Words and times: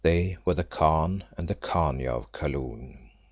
They 0.03 0.35
were 0.45 0.55
the 0.55 0.63
Khan 0.63 1.25
and 1.37 1.47
the 1.47 1.53
Khania 1.53 2.09
of 2.11 2.31
Kaloon. 2.31 3.11